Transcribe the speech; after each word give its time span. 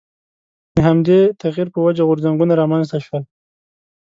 د 0.75 0.77
همدې 0.87 1.19
تغییر 1.41 1.67
په 1.73 1.79
وجه 1.85 2.03
غورځنګونه 2.07 2.53
رامنځته 2.61 2.97
شول. 3.05 3.23